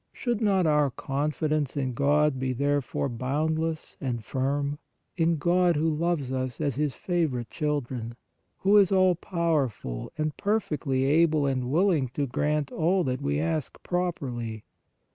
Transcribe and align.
Should 0.13 0.41
not 0.41 0.65
our 0.65 0.89
confidence 0.89 1.77
in 1.77 1.91
God 1.93 2.39
be, 2.39 2.53
therefore, 2.53 3.07
boundless 3.07 3.97
and 4.01 4.25
firm, 4.25 4.79
in 5.15 5.37
God 5.37 5.75
who 5.75 5.87
loves 5.93 6.31
us 6.31 6.59
as 6.59 6.73
His 6.73 6.95
favorite 6.95 7.51
children, 7.51 8.15
who 8.57 8.77
is 8.77 8.91
all 8.91 9.13
powerful 9.13 10.11
and 10.17 10.35
perfectly 10.35 11.03
able 11.03 11.45
and 11.45 11.69
willing 11.69 12.07
to 12.15 12.25
grant 12.25 12.71
all 12.71 13.03
that 13.03 13.21
we 13.21 13.39
ask 13.39 13.77
properly? 13.83 14.63